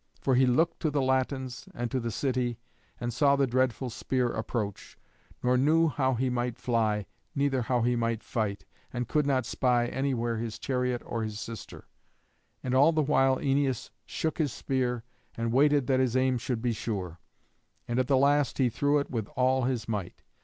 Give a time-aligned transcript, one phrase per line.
[0.19, 2.57] For he looked to the Latins and to the city,
[2.99, 4.97] and saw the dreadful spear approach,
[5.43, 9.85] nor knew how he might fly, neither how he might fight, and could not spy
[9.85, 11.87] anywhere his chariot or his sister.
[12.63, 15.03] And all the while Æneas shook his spear
[15.37, 17.19] and waited that his aim should be sure.
[17.87, 20.23] And at the last he threw it with all his might.